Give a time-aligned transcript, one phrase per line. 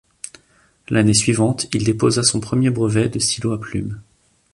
[0.89, 4.01] L'année suivante, il déposa son premier brevet de stylo à plume.